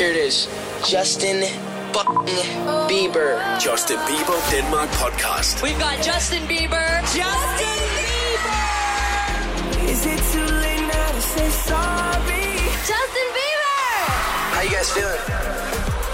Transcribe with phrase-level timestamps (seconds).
[0.00, 0.48] Here it is.
[0.88, 1.44] Justin
[1.92, 2.46] fucking
[2.88, 3.36] Bieber.
[3.60, 5.62] Justin Bieber Denmark podcast.
[5.62, 6.88] We've got Justin Bieber.
[7.12, 8.64] Justin Bieber.
[9.92, 12.46] Is it too late now to say sorry?
[12.90, 13.76] Justin Bieber.
[14.54, 15.24] How you guys feeling?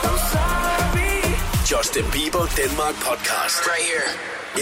[0.08, 1.14] I'm sorry.
[1.64, 3.66] Justin Bieber Denmark podcast.
[3.68, 4.08] Right here.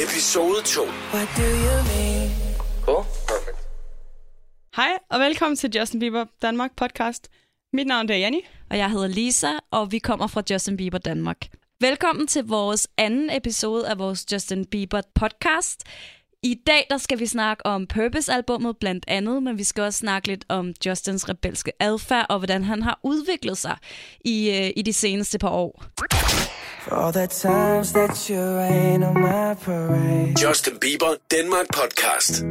[0.05, 0.85] Episode 2.
[1.15, 2.31] What do you mean?
[2.85, 3.07] Cool.
[3.27, 3.57] Perfect.
[4.77, 7.29] Hej og velkommen til Justin Bieber Danmark podcast.
[7.75, 8.41] Mit navn er Janni.
[8.71, 11.37] og jeg hedder Lisa, og vi kommer fra Justin Bieber Danmark.
[11.81, 15.83] Velkommen til vores anden episode af vores Justin Bieber podcast.
[16.43, 20.29] I dag der skal vi snakke om Purpose-albummet blandt andet, men vi skal også snakke
[20.29, 23.77] lidt om Justins rebelske adfærd og hvordan han har udviklet sig
[24.25, 25.85] i, øh, i de seneste par år.
[26.83, 30.49] For all the times that you rain on my parade.
[30.49, 32.45] Justin Bieber Denmark podcast.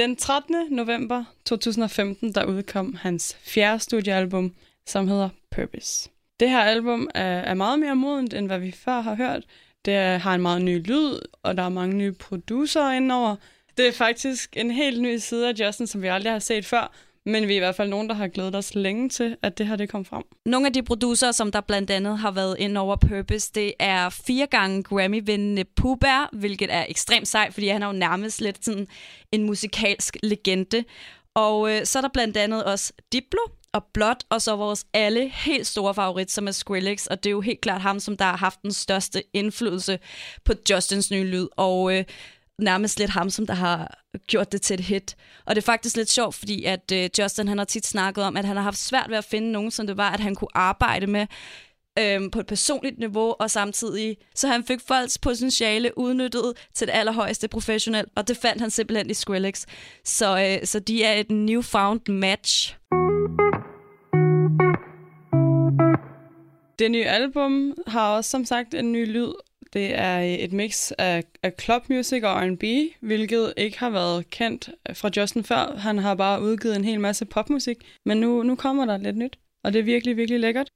[0.00, 0.54] Den 13.
[0.70, 4.54] november 2015, der udkom hans fjerde studiealbum,
[4.86, 6.10] som hedder Purpose.
[6.40, 9.44] Det her album er, er meget mere modent, end hvad vi før har hørt.
[9.84, 13.36] Det har en meget ny lyd, og der er mange nye producer indover.
[13.76, 16.92] Det er faktisk en helt ny side af Justin, som vi aldrig har set før,
[17.26, 19.66] men vi er i hvert fald nogen, der har glædet os længe til, at det
[19.66, 20.22] her det kom frem.
[20.46, 24.08] Nogle af de producer, som der blandt andet har været ind over Purpose, det er
[24.08, 28.86] fire gange Grammy-vindende Puba, hvilket er ekstremt sejt, fordi han er jo nærmest lidt sådan
[29.32, 30.84] en musikalsk legende.
[31.34, 33.40] Og øh, så er der blandt andet også Diplo
[33.72, 37.32] og Blot, og så vores alle helt store favorit, som er Skrillex, og det er
[37.32, 39.98] jo helt klart ham, som der har haft den største indflydelse
[40.44, 42.04] på Justins nye lyd, og øh,
[42.62, 45.16] nærmest lidt ham, som der har gjort det til et hit.
[45.46, 48.36] Og det er faktisk lidt sjovt, fordi at øh, Justin han har tit snakket om,
[48.36, 50.56] at han har haft svært ved at finde nogen, som det var, at han kunne
[50.56, 51.26] arbejde med
[51.98, 56.92] øhm, på et personligt niveau, og samtidig så han fik folks potentiale udnyttet til det
[56.92, 59.66] allerhøjeste professionelt, og det fandt han simpelthen i Skrillex.
[60.04, 62.76] Så, øh, så de er et newfound match.
[66.78, 69.32] Det nye album har også som sagt en ny lyd.
[69.72, 72.64] Det er et mix af, af club music og R&B,
[73.00, 75.76] hvilket ikke har været kendt fra Justin før.
[75.76, 79.38] Han har bare udgivet en hel masse popmusik, men nu, nu kommer der lidt nyt,
[79.64, 80.68] og det er virkelig, virkelig lækkert.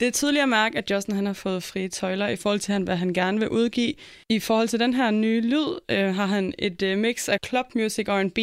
[0.00, 2.84] Det er tydeligt at mærke, at Justin han har fået frie tøjler i forhold til,
[2.84, 3.94] hvad han gerne vil udgive.
[4.28, 7.66] I forhold til den her nye lyd, øh, har han et øh, mix af club
[7.74, 8.38] music og R&B,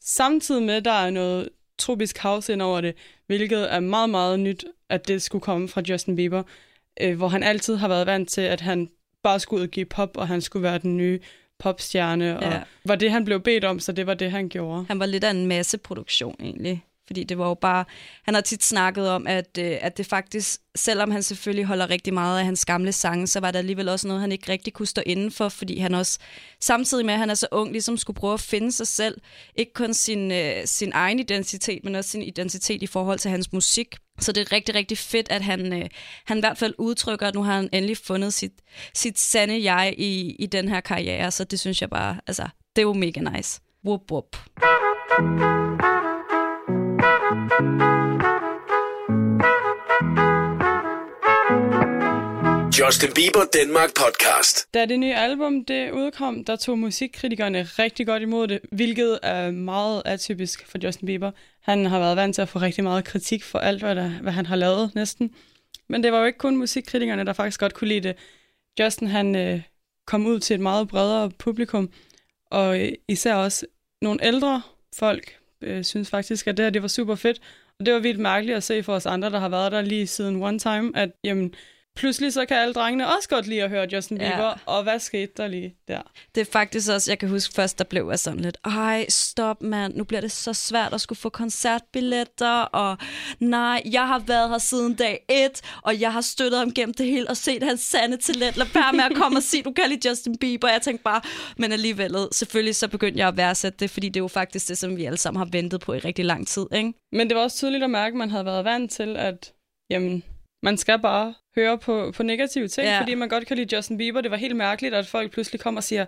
[0.00, 2.94] samtidig med, at der er noget tropisk house ind over det,
[3.36, 6.42] hvilket er meget, meget nyt, at det skulle komme fra Justin Bieber,
[7.00, 8.88] øh, hvor han altid har været vant til, at han
[9.22, 11.20] bare skulle udgive pop, og han skulle være den nye
[11.58, 12.60] popstjerne, og Ja.
[12.84, 14.84] var det, han blev bedt om, så det var det, han gjorde.
[14.88, 16.84] Han var lidt af en masseproduktion egentlig.
[17.10, 17.84] Fordi det var jo bare...
[18.24, 22.14] Han har tit snakket om, at, øh, at det faktisk, selvom han selvfølgelig holder rigtig
[22.14, 24.86] meget af hans gamle sange, så var der alligevel også noget, han ikke rigtig kunne
[24.86, 26.18] stå inden for, fordi han også,
[26.60, 29.20] samtidig med, at han er så ung, ligesom skulle prøve at finde sig selv.
[29.56, 33.52] Ikke kun sin, øh, sin egen identitet, men også sin identitet i forhold til hans
[33.52, 33.96] musik.
[34.20, 35.88] Så det er rigtig, rigtig fedt, at han, øh,
[36.26, 38.52] han i hvert fald udtrykker, at nu har han endelig fundet sit,
[38.94, 41.30] sit sande jeg i, i den her karriere.
[41.30, 43.60] Så det synes jeg bare, altså, det er jo mega nice.
[43.84, 44.36] Whoop, whoop.
[52.90, 54.74] Justin Bieber Danmark podcast.
[54.74, 59.50] Da det nye album det udkom, der tog musikkritikerne rigtig godt imod det, hvilket er
[59.50, 61.30] meget atypisk for Justin Bieber.
[61.60, 64.32] Han har været vant til at få rigtig meget kritik for alt, hvad, der, hvad
[64.32, 65.34] han har lavet næsten.
[65.88, 68.16] Men det var jo ikke kun musikkritikerne, der faktisk godt kunne lide det.
[68.80, 69.62] Justin han øh,
[70.06, 71.90] kom ud til et meget bredere publikum,
[72.50, 73.66] og øh, især også
[74.02, 74.62] nogle ældre
[74.98, 77.40] folk øh, synes faktisk, at det her det var super fedt.
[77.78, 80.06] Og det var vildt mærkeligt at se for os andre, der har været der lige
[80.06, 81.54] siden One Time, at jamen,
[81.96, 84.30] pludselig så kan alle drengene også godt lide at høre Justin Ja.
[84.30, 86.02] Bieber, og hvad skete der lige der?
[86.34, 89.62] Det er faktisk også, jeg kan huske først, der blev jeg sådan lidt, ej, stop
[89.62, 92.98] mand, nu bliver det så svært at skulle få koncertbilletter, og
[93.40, 97.06] nej, jeg har været her siden dag et, og jeg har støttet ham gennem det
[97.06, 99.88] hele, og set hans sande talent, lad være med at komme og sige, du kan
[99.88, 101.20] lide Justin Bieber, jeg tænkte bare,
[101.56, 104.78] men alligevel, selvfølgelig så begyndte jeg at værdsætte det, fordi det er jo faktisk det,
[104.78, 106.92] som vi alle sammen har ventet på i rigtig lang tid, ikke?
[107.12, 109.52] Men det var også tydeligt at mærke, at man havde været vant til, at
[109.90, 110.22] jamen,
[110.62, 113.00] man skal bare høre på, på negative ting, Ja.
[113.00, 114.20] fordi man godt kan lide Justin Bieber.
[114.20, 116.04] Det var helt mærkeligt, at folk pludselig kom og siger,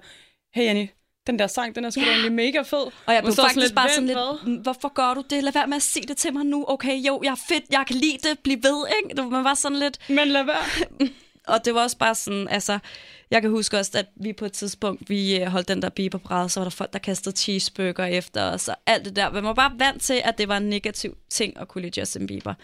[0.55, 0.91] hey Janni,
[1.27, 2.07] den der sang, den er sgu Ja.
[2.11, 2.87] egentlig mega fed.
[3.07, 5.45] Og jeg blev faktisk bare sådan "Vent, lidt, hvad?" "Mm, hvorfor gør du det?
[5.45, 6.65] Lad være med at sige det til mig nu.
[6.69, 9.23] Okay, jo, jeg er fedt, jeg kan lide det, bliv ved, ikke?
[9.23, 11.09] Man var sådan lidt, Men lad være.
[11.55, 12.79] og det var også bare sådan, altså,
[13.31, 16.49] jeg kan huske også, at vi på et tidspunkt, vi øh, holdt den der biberbrad,
[16.49, 19.31] så var der folk, der kastede cheeseburger efter os, og alt det der.
[19.31, 22.27] Man var bare vant til, at det var en negativ ting at kunne lide Justin
[22.27, 22.55] Bieber.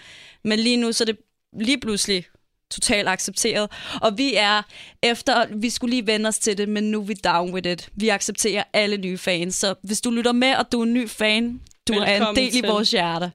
[0.44, 1.19] Men lige nu, så er det
[1.53, 2.25] lige pludselig
[2.71, 3.71] totalt accepteret.
[4.03, 4.62] Og vi er
[5.03, 7.89] efter, vi skulle lige vende os til det, men nu er vi down with it.
[7.95, 9.55] Vi accepterer alle nye fans.
[9.55, 12.37] Så hvis du lytter med, og du er en ny fan, Du er en Velkommen
[12.37, 12.69] del i til.
[12.69, 13.33] vores hjerte.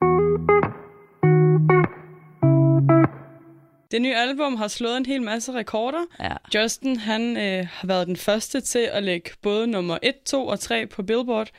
[3.92, 6.06] Det nye album har slået en hel masse rekorder.
[6.20, 6.34] Ja.
[6.56, 10.60] Justin han øh, har været den første til at lægge både nummer 1, 2 og
[10.60, 11.50] 3 på Billboard,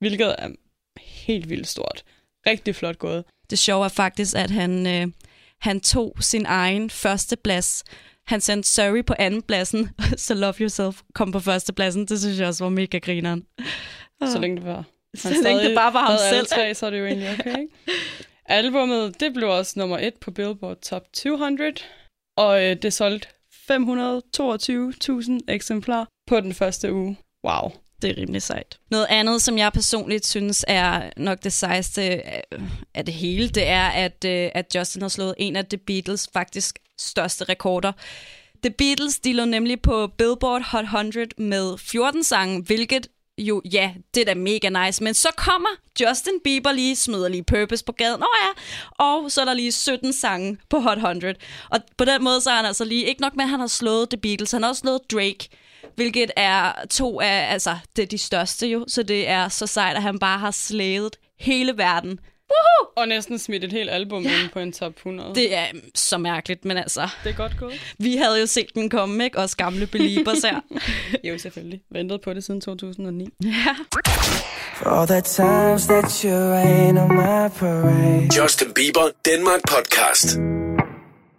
[0.00, 0.48] hvilket er
[1.00, 2.04] helt vildt stort.
[2.46, 3.24] Rigtig flot gået.
[3.50, 5.06] Det sjove er faktisk, at han, øh,
[5.62, 7.84] han tog sin egen første plads.
[8.26, 12.06] Han sendte Sorry på anden pladsen, så Love Yourself kom på første pladsen.
[12.06, 13.46] Det synes jeg også var mega grineren.
[14.24, 14.84] Så længe det var.
[15.14, 16.46] Så længe det bare var ham selv.
[16.46, 17.58] tre, så er det jo egentlig okay.
[17.60, 17.72] Ikke?
[18.46, 21.72] Albummet, det blev også nummer 1 på Billboard Top 200,
[22.36, 23.28] og øh, det solgte
[23.70, 27.16] 522.000 eksemplarer på den første uge.
[27.44, 27.72] Wow.
[28.02, 28.78] Det er rimelig sejt.
[28.90, 32.14] Noget andet, som jeg personligt synes er nok det sejeste
[32.52, 32.60] øh,
[32.94, 36.28] af det hele, det er, at, øh, at Justin har slået en af The Beatles
[36.32, 37.92] faktisk største rekorder.
[38.62, 43.06] The Beatles, de lå nemlig på Billboard Hot 100 med 14 sange, hvilket
[43.38, 45.04] jo, ja, det er da mega nice.
[45.04, 45.68] Men så kommer
[46.00, 48.22] Justin Bieber lige, smider lige Purpose på gaden.
[48.22, 51.34] Åh oh, ja, og så er der lige 17 sange på Hot 100.
[51.70, 53.66] Og på den måde så er han altså lige, ikke nok med, at han har
[53.66, 55.48] slået The Beatles, han har også slået Drake
[55.94, 59.96] hvilket er to af, altså, det er de største jo, så det er så sejt,
[59.96, 62.18] at han bare har slædet hele verden.
[62.96, 65.34] Og næsten smidt et helt album ind på en top 100.
[65.34, 67.94] Det er mm, så mærkeligt, men altså, det er godt gået.
[67.98, 69.38] vi havde jo set den komme, ikke?
[69.38, 70.60] Os gamle beliebers her.
[71.24, 71.80] Jo, selvfølgelig.
[71.90, 73.28] Ventet på det siden 2009.
[74.76, 78.42] For all the times that you rain on my parade.
[78.42, 80.61] Justin Bieber Danmark Podcast.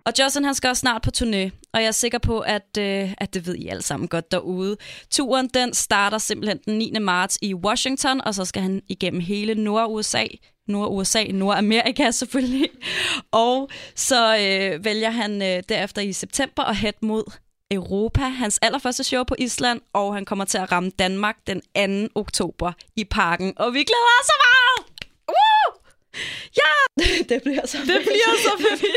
[0.05, 3.13] Og Justin, han skal også snart på turné, og jeg er sikker på, at, øh,
[3.17, 4.77] at det ved I alle sammen godt derude.
[5.11, 6.99] Turen, den starter simpelthen den 9.
[7.01, 10.25] marts i Washington, og så skal han igennem hele Nord-USA,
[10.67, 12.69] Nord-USA, Nordamerika selvfølgelig.
[13.31, 17.23] Og så øh, vælger han øh, derefter i september at hætte mod
[17.71, 21.61] Europa, hans allerførste show på Island, og han kommer til at ramme Danmark den
[22.07, 22.19] 2.
[22.19, 23.53] oktober i parken.
[23.55, 24.92] Og vi glæder os så meget!
[26.61, 27.03] Ja!
[27.29, 28.83] Det bliver så Det bliver så fedt.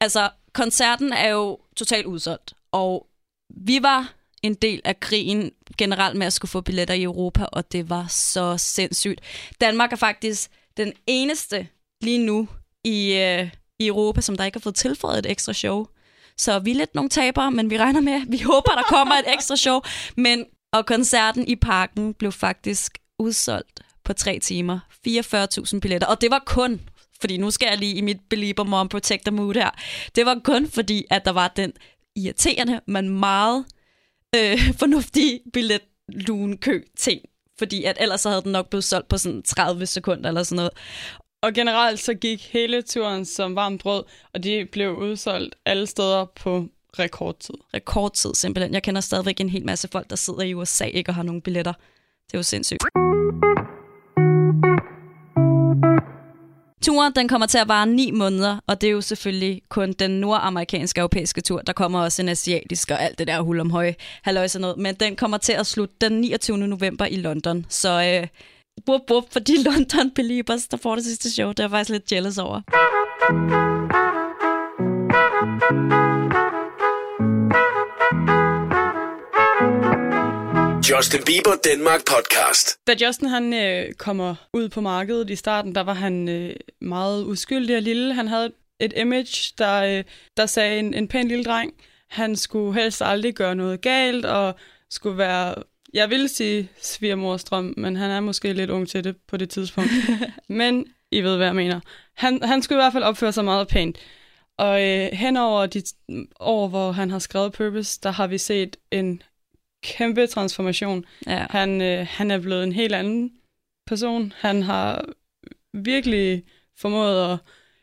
[0.00, 3.06] Altså, koncerten er jo totalt udsolgt, og
[3.50, 7.72] vi var en del af krigen generelt med at skulle få billetter i Europa, og
[7.72, 9.20] det var så sindssygt.
[9.60, 11.68] Danmark er faktisk den eneste
[12.02, 12.48] lige nu
[12.84, 15.86] i, øh, i Europa, som der ikke har fået tilføjet et ekstra show.
[16.38, 19.32] Så vi er lidt nogle tabere, men vi regner med, vi håber, der kommer et
[19.32, 19.80] ekstra show.
[20.16, 24.78] Men, og koncerten i parken blev faktisk udsolgt på tre timer.
[25.08, 26.80] 44.000 billetter, og det var kun
[27.20, 29.70] fordi nu skal jeg lige i mit Belieber Mom Protector mood her.
[30.14, 31.72] Det var kun fordi, at der var den
[32.16, 33.64] irriterende, men meget
[34.36, 35.80] øh, fornuftige billet
[36.60, 37.20] kø ting
[37.58, 40.56] Fordi at ellers så havde den nok blevet solgt på sådan 30 sekunder eller sådan
[40.56, 40.72] noget.
[41.42, 44.04] Og generelt så gik hele turen som varmt brød,
[44.34, 46.68] og de blev udsolgt alle steder på
[46.98, 47.54] rekordtid.
[47.74, 48.74] Rekordtid simpelthen.
[48.74, 51.42] Jeg kender stadigvæk en hel masse folk, der sidder i USA ikke og har nogen
[51.42, 51.72] billetter.
[52.26, 52.82] Det er jo sindssygt.
[56.82, 60.10] Turen den kommer til at vare 9 måneder, og det er jo selvfølgelig kun den
[60.10, 61.60] nordamerikanske europæiske tur.
[61.60, 64.78] Der kommer også en asiatisk og alt det der hul om høje halløj sådan noget.
[64.78, 66.58] Men den kommer til at slutte den 29.
[66.58, 67.66] november i London.
[67.68, 68.28] Så øh,
[68.86, 71.48] bup, bup for de London Beliebers, der får det sidste show.
[71.48, 73.75] Det er jeg faktisk lidt jealous over.
[80.90, 82.86] Justin Bieber Danmark Podcast.
[82.86, 87.24] Da Justin han øh, kommer ud på markedet i starten, der var han øh, meget
[87.24, 88.14] uskyldig og lille.
[88.14, 90.04] Han havde et image, der, øh,
[90.36, 91.74] der sagde en, en pæn lille dreng.
[92.08, 94.54] Han skulle helst aldrig gøre noget galt, og
[94.90, 95.54] skulle være,
[95.94, 99.90] jeg vil sige svigermorstrøm, men han er måske lidt ung til det på det tidspunkt.
[100.48, 101.80] men I ved, hvad jeg mener.
[102.14, 103.98] Han, han skulle i hvert fald opføre sig meget pænt.
[104.58, 105.82] Og øh, hen over de
[106.40, 109.22] år, hvor han har skrevet Purpose, der har vi set en
[109.96, 111.04] kæmpe transformation.
[111.26, 111.46] Ja.
[111.50, 113.32] Han, øh, han er blevet en helt anden
[113.86, 114.32] person.
[114.36, 115.04] Han har
[115.74, 116.42] virkelig
[116.78, 117.38] formået at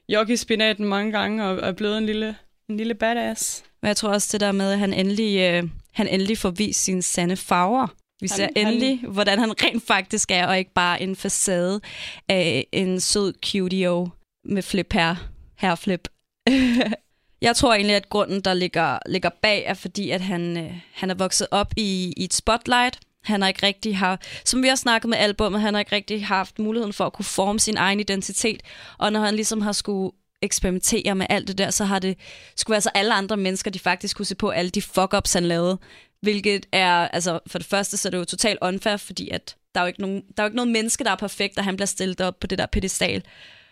[0.10, 2.36] jogge i spinaten mange gange, og er blevet en lille,
[2.70, 3.64] en lille badass.
[3.82, 6.84] Men jeg tror også det der med, at han endelig, øh, han endelig får vist
[6.84, 7.88] sine sande farver.
[8.22, 11.82] Vi ser Han- endelig, hvordan han rent faktisk er, og ikke bare en facade
[12.30, 14.10] af en sød cutio
[14.46, 15.16] med flip her.
[15.58, 16.08] Her flip.
[17.44, 21.10] jeg tror egentlig, at grunden, der ligger, ligger bag, er fordi, at han, øh, han
[21.10, 23.00] er vokset op i, i et spotlight.
[23.24, 26.26] Han har ikke rigtig har, som vi har snakket med albummet, han har ikke rigtig
[26.26, 28.62] haft muligheden for at kunne forme sin egen identitet.
[28.98, 32.18] Og når han ligesom har skulle eksperimentere med alt det der, så har det
[32.56, 35.46] skulle være så alle andre mennesker, de faktisk kunne se på alle de fuck-ups, han
[35.46, 35.80] lavede.
[36.22, 39.82] Hvilket er, altså for det første, så er det jo totalt unfair, fordi at der
[39.82, 41.76] er jo ikke nogen, der er jo ikke noget menneske, der er perfekt, og han
[41.76, 43.24] bliver stillet op på det der pedestal.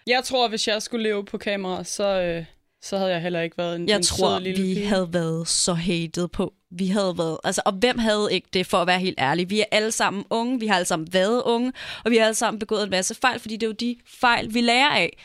[0.07, 2.45] Jeg tror, hvis jeg skulle leve på kamera, så, øh,
[2.83, 4.85] så havde jeg heller ikke været en, Jeg en tror, lille vi pige.
[4.87, 6.53] havde været så hated på.
[6.71, 9.49] Vi havde været, altså, og hvem havde ikke det, for at være helt ærlig?
[9.49, 11.73] Vi er alle sammen unge, vi har alle sammen været unge,
[12.05, 14.53] og vi har alle sammen begået en masse fejl, fordi det er jo de fejl,
[14.53, 15.17] vi lærer af.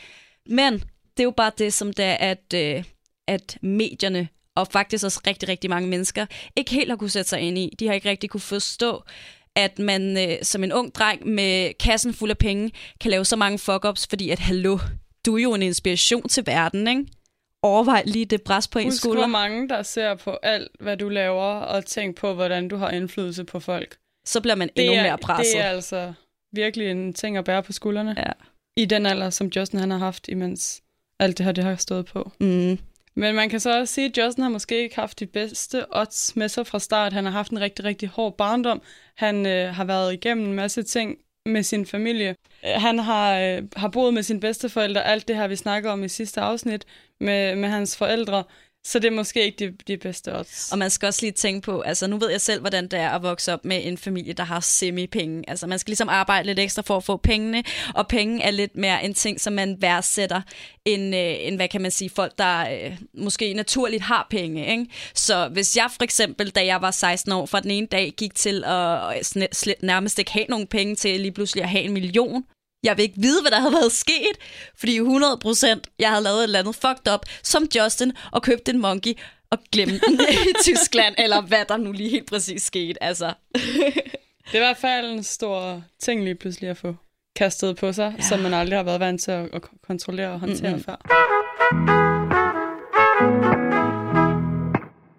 [0.49, 2.83] Men det er jo bare det, som det er, at, øh,
[3.27, 7.39] at medierne og faktisk også rigtig, rigtig mange mennesker ikke helt har kunne sætte sig
[7.39, 7.75] ind i.
[7.79, 9.03] De har ikke rigtig kunne forstå,
[9.55, 12.71] at man øh, som en ung dreng med kassen fuld af penge
[13.01, 14.77] kan lave så mange fuck-ups, fordi at, hallo,
[15.25, 17.05] du er jo en inspiration til verden, ikke?
[17.63, 19.27] Overvej lige det pres på en Husk, skulder.
[19.27, 23.43] mange der ser på alt, hvad du laver, og tænk på, hvordan du har indflydelse
[23.43, 23.97] på folk.
[24.25, 25.53] Så bliver man endnu er, mere presset.
[25.53, 26.13] Det er altså
[26.51, 28.15] virkelig en ting at bære på skuldrene.
[28.17, 28.31] Ja.
[28.77, 30.81] I den alder, som Justin han har haft, imens
[31.19, 32.31] alt det her det har stået på.
[32.39, 32.79] Mm.
[33.15, 36.35] Men man kan så også sige, at Justin har måske ikke haft de bedste odds
[36.35, 37.13] med sig fra start.
[37.13, 38.81] Han har haft en rigtig, rigtig hård barndom.
[39.15, 42.35] Han øh, har været igennem en masse ting med sin familie.
[42.65, 46.03] Øh, han har, øh, har boet med sine bedsteforældre, alt det her, vi snakker om
[46.03, 46.85] i sidste afsnit,
[47.19, 48.43] med, med hans forældre.
[48.87, 50.71] Så det er måske ikke de, de bedste odds.
[50.71, 53.09] Og man skal også lige tænke på, altså nu ved jeg selv, hvordan det er
[53.09, 55.43] at vokse op med en familie, der har semi-penge.
[55.47, 57.63] Altså man skal ligesom arbejde lidt ekstra for at få pengene,
[57.95, 60.41] og penge er lidt mere en ting, som man værdsætter,
[60.85, 64.67] end, øh, end hvad kan man sige, folk, der øh, måske naturligt har penge.
[64.71, 64.85] Ikke?
[65.13, 68.35] Så hvis jeg for eksempel, da jeg var 16 år, fra den ene dag gik
[68.35, 71.93] til at øh, at nærmest ikke have nogen penge til lige pludselig at have en
[71.93, 72.43] million,
[72.83, 74.37] jeg vil ikke vide, hvad der havde været sket,
[74.77, 78.81] fordi 100% jeg havde lavet et eller andet fucked up, som Justin, og købt en
[78.81, 79.13] monkey
[79.51, 83.03] og glemt den i Tyskland, eller hvad der nu lige helt præcis skete.
[83.03, 83.33] Altså.
[84.51, 86.95] Det er i hvert fald en stor ting lige pludselig at få
[87.35, 88.23] kastet på sig, ja.
[88.23, 90.83] som man aldrig har været vant til at, at kontrollere og håndtere mm-hmm.
[90.83, 92.16] før.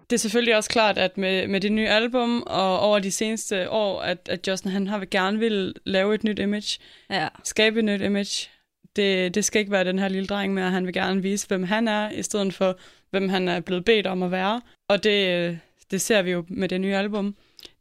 [0.09, 3.69] Det er selvfølgelig også klart, at med, med det nye album og over de seneste
[3.69, 7.27] år, at, at Justin han har gerne vil lave et nyt image, Ja.
[7.43, 8.49] skabe et nyt image.
[8.95, 11.47] Det, det skal ikke være den her lille dreng med, at han vil gerne vise,
[11.47, 12.77] hvem han er, i stedet for,
[13.09, 14.61] hvem han er blevet bedt om at være.
[14.87, 15.59] Og det,
[15.91, 17.35] det ser vi jo med det nye album.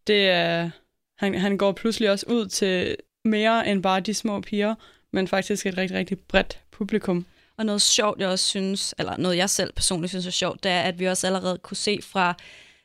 [0.06, 0.70] Det er,
[1.18, 4.74] han, han går pludselig også ud til mere end bare de små piger,
[5.12, 7.26] men faktisk et rigtig, rigtig bredt publikum.
[7.58, 10.70] Og noget sjovt, jeg også synes, eller noget jeg selv personligt synes er sjovt, det
[10.70, 12.34] er, at vi også allerede kunne se fra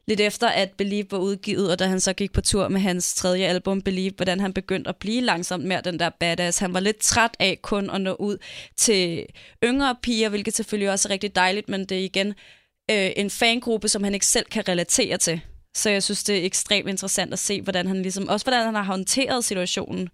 [0.08, 3.13] lidt efter, at Believe var udgivet, og da han så gik på tur med hans
[3.13, 6.60] tredje album, Believe, hvordan han begyndte at blive langsomt mere den der badass.
[6.60, 8.38] Han var lidt træt af kun at nå ud
[8.77, 9.25] til
[9.63, 12.27] yngre piger, hvilket selvfølgelig også er rigtig dejligt, men det er igen
[12.92, 15.42] øh, en fangruppe, som han ikke selv kan relatere til.
[15.75, 18.75] Så jeg synes, det er ekstremt interessant at se, hvordan han ligesom, også hvordan han
[18.75, 20.10] har håndteret situationen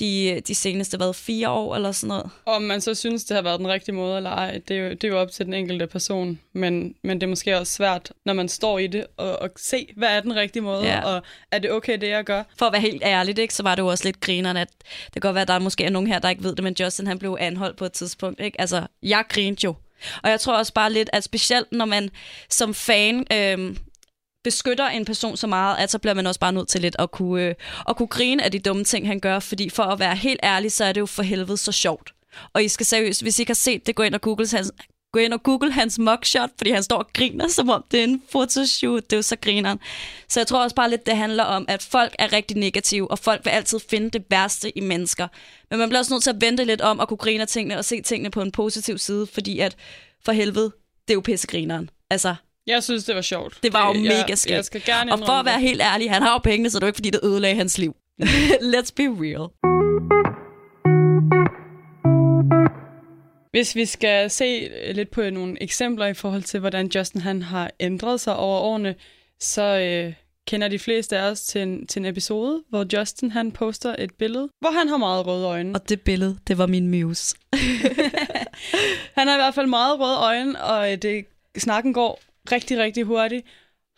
[0.00, 2.30] de, de seneste, hvad, fire år eller sådan noget.
[2.46, 4.90] Om man så synes, det har været den rigtige måde eller ej, det er jo,
[4.90, 6.40] det er jo op til den enkelte person.
[6.52, 9.88] Men, men det er måske også svært, når man står i det, og, og se,
[9.96, 11.00] hvad er den rigtige måde, Ja.
[11.00, 12.42] og er det okay, det jeg gør?
[12.58, 14.68] For at være helt ærligt, ikke, så var det jo også lidt grineren, at
[15.04, 16.76] det kan godt være, at der måske er nogen her, der ikke ved det, men
[16.80, 18.40] Justin han blev anholdt på et tidspunkt.
[18.40, 18.60] Ikke?
[18.60, 19.74] Altså, jeg grinede jo.
[20.22, 22.10] Og jeg tror også bare lidt, at specielt når man
[22.50, 23.76] som fan øhm,
[24.48, 27.10] beskytter en person så meget, at så bliver man også bare nødt til lidt at
[27.10, 27.54] kunne, øh,
[27.88, 29.38] at kunne grine af de dumme ting, han gør.
[29.38, 32.12] Fordi for at være helt ærlig, så er det jo for helvede så sjovt.
[32.52, 34.72] Og I skal seriøst, hvis I ikke har set det, gå ind og google hans,
[35.12, 38.04] gå ind og google hans mugshot, fordi han står og griner, som om det er
[38.04, 39.02] en fotoshoot.
[39.02, 39.78] Det er jo så grineren.
[40.28, 43.18] Så jeg tror også bare lidt, det handler om, at folk er rigtig negative, og
[43.18, 45.28] folk vil altid finde det værste i mennesker.
[45.70, 47.78] Men man bliver også nødt til at vente lidt om at kunne grine af tingene
[47.78, 49.76] og se tingene på en positiv side, fordi at
[50.24, 50.72] for helvede,
[51.08, 51.90] det er jo pissegrineren.
[52.10, 52.34] Altså,
[52.68, 53.58] jeg synes, det var sjovt.
[53.62, 54.56] det var jo jeg, mega skægt.
[54.56, 56.82] Jeg skal gerne Og for at være helt ærlig, han har jo pengene, så det
[56.82, 57.96] er ikke, fordi det ødelagde hans liv.
[58.74, 59.48] Let's be real.
[63.50, 67.70] Hvis vi skal se lidt på nogle eksempler i forhold til, hvordan Justin han har
[67.80, 68.94] ændret sig over årene,
[69.40, 70.12] så øh,
[70.46, 74.14] kender de fleste af os til en, til en episode, hvor Justin han poster et
[74.14, 75.74] billede, hvor han har meget røde øjne.
[75.74, 77.36] Og det billede, det var min muse.
[79.18, 81.24] Han har i hvert fald meget røde øjne, og øh, det,
[81.58, 82.20] snakken går
[82.52, 83.46] rigtig, rigtig hurtigt.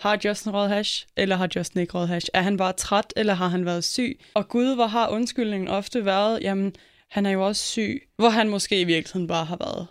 [0.01, 2.27] Har Justin røget hash, eller har Justin ikke røget hash?
[2.35, 4.21] Er han bare træt, eller har han været syg?
[4.35, 6.75] Og gud, hvor har undskyldningen ofte været, jamen,
[7.11, 9.87] han er jo også syg, hvor han måske i virkeligheden bare har været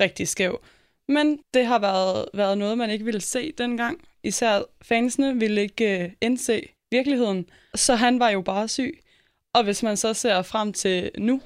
[0.00, 0.60] rigtig skæv.
[1.08, 4.00] Men det har været, været noget, man ikke ville se dengang.
[4.22, 7.46] Især fansene ville ikke øh, indse virkeligheden.
[7.74, 9.00] Så han var jo bare syg.
[9.54, 11.40] Og hvis man så ser frem til nu,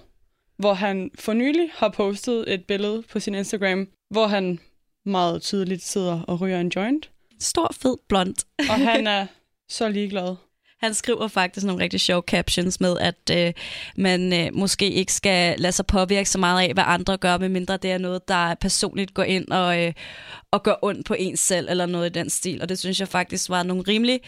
[0.57, 4.59] hvor han for nylig har postet et billede på sin Instagram, hvor han
[5.09, 7.11] meget tydeligt sidder og ryger en joint,
[7.41, 8.35] Stor, fed, blond.
[8.59, 9.27] og han er
[9.69, 10.37] så ligeglad.
[10.81, 13.53] Han skriver faktisk nogle rigtig sjove captions med, at øh,
[13.97, 17.77] man øh, måske ikke skal lade sig påvirke så meget af, hvad andre gør, medmindre
[17.77, 19.93] det er noget, der personligt går ind og, øh,
[20.51, 22.63] og gør ondt på ens selv, eller noget i den stil.
[22.63, 24.21] Og det synes jeg faktisk var nogle rimelig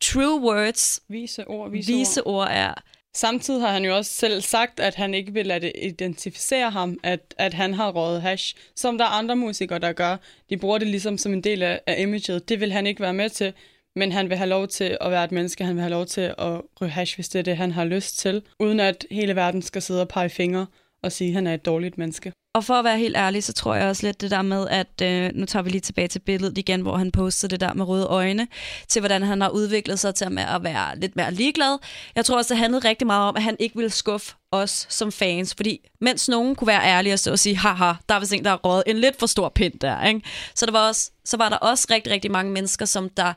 [0.00, 1.00] true words.
[1.08, 2.34] Vise ord, vise, Vise ord.
[2.34, 2.74] ord er
[3.18, 6.98] Samtidig har han jo også selv sagt, at han ikke vil lade det identificere ham,
[7.02, 10.16] at, at han har røget hash, som der er andre musikere, der gør.
[10.50, 12.48] De bruger det ligesom som en del af, af imaget.
[12.48, 13.52] Det vil han ikke være med til,
[13.96, 15.64] men han vil have lov til at være et menneske.
[15.64, 18.18] Han vil have lov til at ryge hash, hvis det er det, han har lyst
[18.18, 20.66] til, uden at hele verden skal sidde og pege fingre
[21.02, 22.32] og sige, at han er et dårligt menneske.
[22.54, 25.02] Og for at være helt ærlig, så tror jeg også lidt det der med, at
[25.02, 27.88] øh, nu tager vi lige tilbage til billedet igen, hvor han postede det der med
[27.88, 28.48] røde øjne,
[28.88, 31.78] til hvordan han har udviklet sig til at være lidt mere ligeglad.
[32.16, 35.12] Jeg tror også, det handlede rigtig meget om, at han ikke ville skuffe os som
[35.12, 38.32] fans, fordi mens nogen kunne være ærlige og stå og sige, haha, der er vist
[38.32, 40.20] en, der har røget en lidt for stor pind der, ikke?
[40.54, 43.32] Så, der var også, så var der også rigtig, rigtig mange mennesker, som der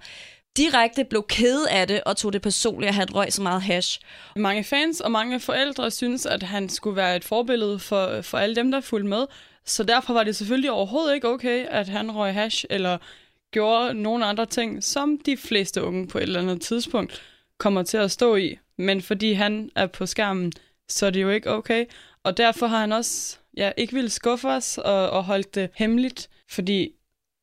[0.57, 3.99] direkte blev ked af det og tog det personligt, at han røg så meget hash.
[4.35, 8.55] Mange fans og mange forældre synes, at han skulle være et forbillede for, for alle
[8.55, 9.25] dem, der fulgte med.
[9.65, 12.97] Så derfor var det selvfølgelig overhovedet ikke okay, at han røg hash eller
[13.51, 17.21] gjorde nogle andre ting, som de fleste unge på et eller andet tidspunkt
[17.57, 18.57] kommer til at stå i.
[18.77, 20.53] Men fordi han er på skærmen,
[20.87, 21.85] så er det jo ikke okay.
[22.23, 26.29] Og derfor har han også ja, ikke ville skuffe os og, og holdt det hemmeligt,
[26.49, 26.91] fordi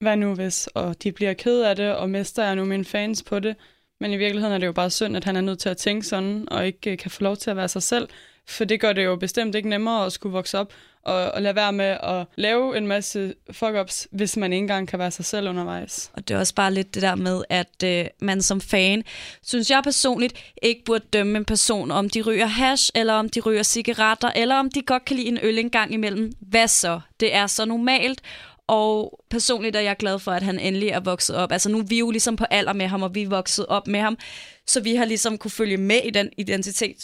[0.00, 3.22] hvad nu hvis, og de bliver ked af det, og mister jeg nu mine fans
[3.22, 3.56] på det.
[4.00, 6.06] Men i virkeligheden er det jo bare synd, at han er nødt til at tænke
[6.06, 8.08] sådan, og ikke øh, kan få lov til at være sig selv.
[8.46, 11.54] For det gør det jo bestemt ikke nemmere at skulle vokse op og, og lade
[11.54, 15.48] være med at lave en masse fuck-ups, hvis man ikke engang kan være sig selv
[15.48, 16.10] undervejs.
[16.14, 19.04] Og det er også bare lidt det der med, at øh, man som fan,
[19.42, 23.40] synes jeg personligt, ikke burde dømme en person, om de ryger hash, eller om de
[23.40, 26.32] ryger cigaretter, eller om de godt kan lide en øl en gang imellem.
[26.40, 27.00] Hvad så?
[27.20, 28.22] Det er så normalt,
[28.68, 31.52] og personligt er jeg glad for, at han endelig er vokset op.
[31.52, 33.86] Altså nu er vi jo ligesom på alder med ham, og vi er vokset op
[33.86, 34.18] med ham.
[34.66, 36.96] Så vi har ligesom kunne følge med i den identitet,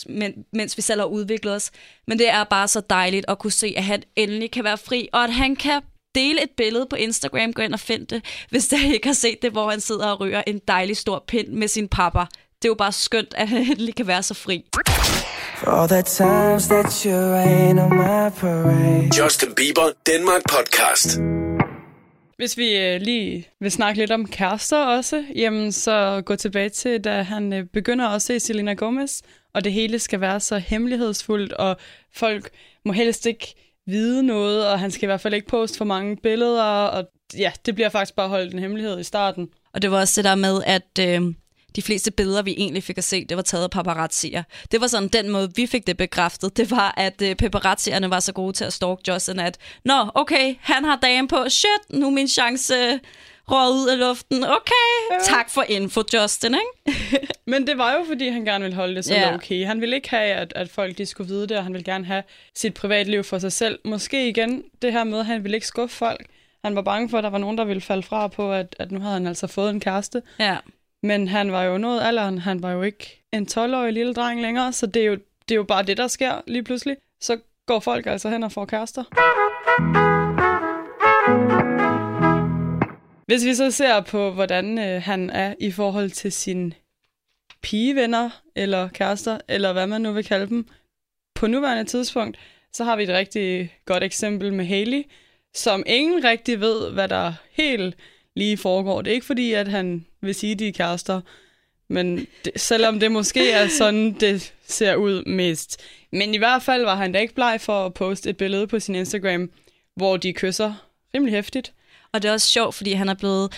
[0.53, 1.71] mens vi selv har udviklet os.
[2.09, 5.09] Men det er bare så dejligt at kunne se, at han endelig kan være fri,
[5.13, 5.83] og at han kan
[6.15, 9.43] dele et billede på Instagram, gå ind og find det, hvis der ikke har set
[9.43, 12.21] det, hvor han sidder og ryger en dejlig stor pind med sin pappa.
[12.63, 14.65] Det er jo bare skønt, at han endelig kan være så fri.
[15.59, 19.23] For all the times that you rain on my parade.
[19.23, 21.19] Justin Bieber Danmark podcast.
[22.37, 27.01] Hvis vi øh, lige vil snakke lidt om kærester også, jamen så gå tilbage til,
[27.01, 29.23] da han øh, begynder at se Selena Gomez,
[29.55, 31.77] og det hele skal være så hemmelighedsfuldt, og
[32.15, 32.51] folk
[32.85, 33.55] må helst ikke
[33.87, 37.05] vide noget, og han skal i hvert fald ikke poste for mange billeder, og
[37.39, 39.49] ja, det bliver faktisk bare holdt en hemmelighed i starten.
[39.75, 41.35] Og det var også det der med, at øh,
[41.77, 44.43] de fleste billeder, vi egentlig fik at se, det var taget af paparazzier.
[44.73, 46.57] Det var sådan den måde, vi fik det bekræftet.
[46.57, 50.55] Det var, at uh, paparazzierne var så gode til at stalk Justin, at Nå, okay,
[50.61, 51.49] han har dagen på.
[51.49, 52.99] Shit, nu er min chance uh,
[53.49, 54.45] røget ud af luften.
[54.45, 55.19] Okay, ja.
[55.25, 56.99] tak for info, Justin, ikke?
[57.53, 59.35] Men det var jo, fordi han gerne ville holde det så ja.
[59.35, 59.67] okay.
[59.67, 62.05] Han ville ikke have, at, at folk de skulle vide det, og han ville gerne
[62.05, 62.23] have
[62.55, 63.79] sit privatliv for sig selv.
[63.85, 66.27] Måske igen det her med, at han ville ikke skuffe folk.
[66.65, 68.93] Han var bange for, at der var nogen, der ville falde fra på, at, at
[68.93, 70.23] nu havde han altså fået en kæreste.
[70.39, 70.57] Ja.
[71.05, 72.39] Men han var jo nået alderen.
[72.39, 75.15] Han var jo ikke en 12-årig lille dreng længere, så det er, jo,
[75.49, 76.97] det er jo bare det, der sker lige pludselig.
[77.21, 79.05] Så går folk altså hen og får kærester.
[83.27, 86.73] Hvis vi så ser på, hvordan øh, han er i forhold til sine
[87.63, 90.69] pigevenner, eller kærester, eller hvad man nu vil kalde dem,
[91.35, 92.39] på nuværende tidspunkt,
[92.73, 95.03] så har vi et rigtig godt eksempel med Haley,
[95.55, 97.97] som ingen rigtig ved, hvad der helt
[98.37, 99.03] lige foregår.
[99.03, 101.21] Det er ikke fordi, at han vil sige, at de er kærester,
[101.89, 105.81] men det, selvom det måske er sådan, det ser ud mest.
[106.13, 108.81] Men i hvert fald var han da ikke bleg for at poste et billede på
[108.81, 109.51] sin Instagram,
[109.97, 110.75] hvor de kysser
[111.15, 111.73] rimelig hæftigt.
[112.13, 113.53] Og det er også sjovt, fordi han er blevet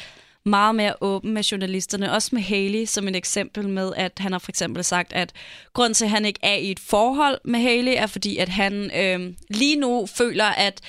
[0.46, 4.38] meget mere åben med journalisterne, også med Haley som et eksempel med, at han har
[4.38, 5.32] for eksempel sagt, at
[5.72, 8.90] grund til, at han ikke er i et forhold med Haley, er fordi, at han
[8.96, 10.80] øh, lige nu føler, at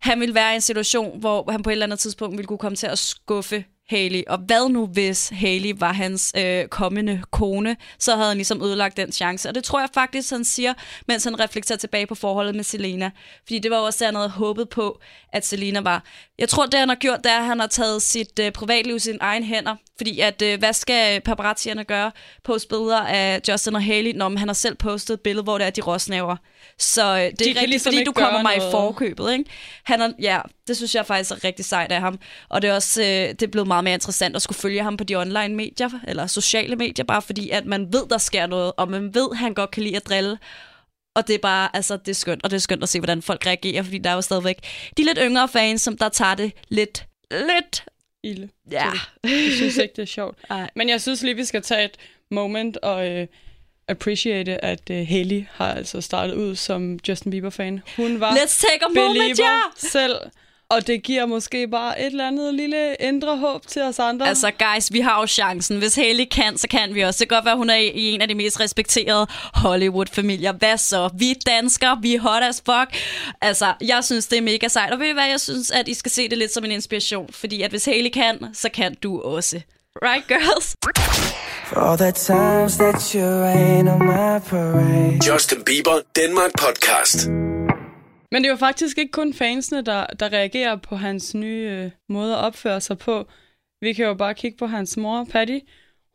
[0.00, 2.58] han vil være i en situation, hvor han på et eller andet tidspunkt vil kunne
[2.58, 4.22] komme til at skuffe Haley.
[4.26, 8.96] Og hvad nu, hvis Haley var hans øh, kommende kone, så havde han ligesom ødelagt
[8.96, 9.48] den chance.
[9.48, 10.74] Og det tror jeg faktisk, han siger,
[11.08, 13.10] mens han reflekterer tilbage på forholdet med Selena.
[13.42, 15.00] Fordi det var også det, han havde håbet på,
[15.32, 16.04] at Selena var.
[16.38, 18.96] Jeg tror, det han har gjort, det er, at han har taget sit øh, privatliv
[18.96, 19.76] i sine egne hænder.
[19.96, 22.12] Fordi at, øh, hvad skal paparazzierne gøre?
[22.44, 25.66] Poste billeder af Justin og Haley, når han har selv postet et billede, hvor det
[25.66, 26.36] er de råsnæver.
[26.78, 28.70] Så øh, det er de rigtigt, ligesom fordi du kommer mig noget.
[28.70, 29.32] i forkøbet.
[29.32, 29.44] Ikke?
[29.84, 32.18] Han er, ja, det synes jeg faktisk er rigtig sejt af ham.
[32.48, 34.96] Og det er også øh, det er blevet meget mere interessant at skulle følge ham
[34.96, 38.72] på de online medier, eller sociale medier, bare fordi at man ved, der sker noget,
[38.76, 40.38] og man ved, han godt kan lide at drille.
[41.16, 43.22] Og det er bare, altså, det er skønt, og det er skønt at se, hvordan
[43.22, 44.58] folk reagerer, fordi der er jo stadigvæk
[44.96, 47.84] de lidt yngre fans, som der tager det lidt, lidt
[48.26, 48.48] ilde.
[48.70, 48.92] Ja.
[49.24, 50.38] Jeg synes ikke, det er sjovt.
[50.50, 50.70] Ej.
[50.76, 51.96] Men jeg synes lige, vi skal tage et
[52.30, 53.26] moment og øh,
[53.88, 57.80] appreciate, at uh, Haley har altså startet ud som Justin Bieber-fan.
[57.96, 59.60] Hun var Let's take a moment, ja!
[59.76, 60.16] selv,
[60.70, 64.28] Og det giver måske bare et eller andet lille indre håb til os andre.
[64.28, 65.78] Altså, guys, vi har jo chancen.
[65.78, 67.18] Hvis Haley kan, så kan vi også.
[67.18, 70.52] Det kan godt være, hun er i en af de mest respekterede Hollywood-familier.
[70.52, 71.10] Hvad så?
[71.18, 72.96] Vi er danskere, vi er hot as fuck.
[73.40, 74.92] Altså, jeg synes, det er mega sejt.
[74.92, 77.28] Og ved I hvad, jeg synes, at I skal se det lidt som en inspiration.
[77.32, 79.60] Fordi at hvis Haley kan, så kan du også.
[80.02, 80.76] Right, girls?
[81.66, 85.32] For all the times that you rain on my parade.
[85.32, 87.45] Justin Bieber Danmark Podcast.
[88.36, 91.90] Men det er jo faktisk ikke kun fansene, der, der reagerer på hans nye øh,
[92.08, 93.26] måde at opføre sig på.
[93.80, 95.58] Vi kan jo bare kigge på hans mor, Patty.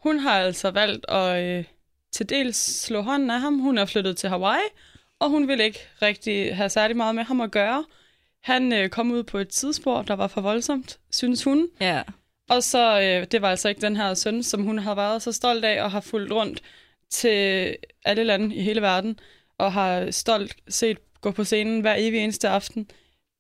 [0.03, 1.65] Hun har altså valgt at øh,
[2.11, 3.59] til dels slå hånden af ham.
[3.59, 4.67] Hun er flyttet til Hawaii,
[5.19, 7.85] og hun vil ikke rigtig have særlig meget med ham at gøre.
[8.43, 11.67] Han øh, kom ud på et tidsspor, der var for voldsomt, synes hun.
[11.79, 12.01] Ja.
[12.49, 15.31] Og så, øh, det var altså ikke den her søn, som hun har været så
[15.31, 16.61] stolt af og har fulgt rundt
[17.09, 19.19] til alle lande i hele verden,
[19.57, 22.89] og har stolt set gå på scenen hver evig eneste aften.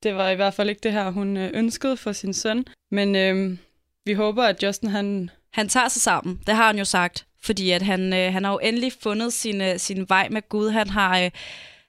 [0.03, 2.65] Det var i hvert fald ikke det her, hun øh, ønskede for sin søn.
[2.91, 3.57] Men øh,
[4.05, 5.29] vi håber, at Justin han...
[5.53, 7.25] Han tager sig sammen, det har han jo sagt.
[7.43, 10.69] Fordi at han, øh, han har jo endelig fundet sin, øh, sin vej med Gud.
[10.69, 11.31] Han har, øh,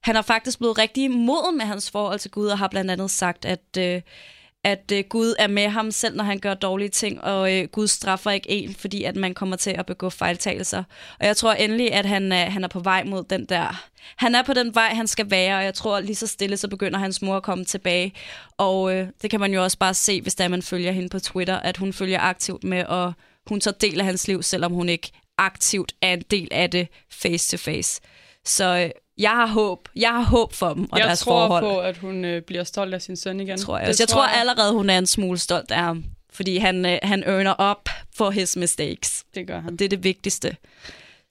[0.02, 3.10] han har faktisk blevet rigtig moden med hans forhold til Gud, og har blandt andet
[3.10, 3.76] sagt, at...
[3.78, 4.02] Øh,
[4.64, 7.86] at øh, Gud er med ham selv, når han gør dårlige ting, og øh, Gud
[7.86, 10.84] straffer ikke en, fordi at man kommer til at begå fejltagelser.
[11.20, 13.88] Og jeg tror endelig, at han, øh, han er på vej mod den der...
[14.16, 16.68] Han er på den vej, han skal være, og jeg tror lige så stille, så
[16.68, 18.12] begynder hans mor at komme tilbage.
[18.56, 21.18] Og øh, det kan man jo også bare se, hvis der man følger hende på
[21.18, 23.12] Twitter, at hun følger aktivt med, og
[23.48, 26.88] hun tager del af hans liv, selvom hun ikke aktivt er en del af det
[27.10, 28.00] face to face.
[28.44, 29.88] Så øh, jeg har håb.
[29.96, 31.64] Jeg har håb for dem og jeg deres tror forhold.
[31.64, 33.58] på, at hun øh, bliver stolt af sin søn igen.
[33.58, 33.86] tror jeg.
[33.86, 34.02] Det også.
[34.02, 36.04] jeg tror allerede, hun er en smule stolt af ham.
[36.32, 39.24] Fordi han, øh, han earner op for his mistakes.
[39.34, 39.72] Det gør han.
[39.72, 40.56] Og det er det vigtigste.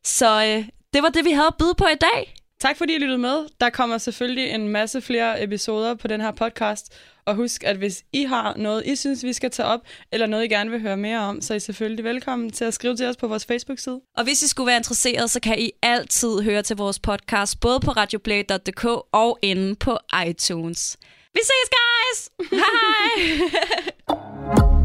[0.04, 2.36] Så øh, det var det, vi havde at byde på i dag.
[2.60, 3.46] Tak fordi I lyttede med.
[3.62, 6.94] Der kommer selvfølgelig en masse flere episoder på den her podcast.
[7.26, 9.80] Og husk, at hvis I har noget, I synes, vi skal tage op,
[10.12, 12.74] eller noget, I gerne vil høre mere om, så er I selvfølgelig velkommen til at
[12.74, 14.00] skrive til os på vores Facebook-side.
[14.18, 17.80] Og hvis I skulle være interesseret, så kan I altid høre til vores podcast, både
[17.80, 20.98] på radioplay.dk og inde på iTunes.
[21.34, 22.30] Vi ses, guys!
[22.64, 23.42] Hej!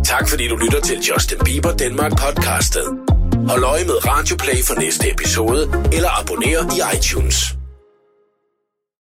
[0.05, 2.85] Tak fordi du lytter til Justin Bieber Danmark Podcastet.
[3.49, 7.56] Hold øje med Radioplay for næste episode, eller abonner i iTunes.